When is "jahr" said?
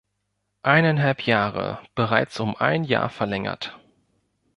2.85-3.11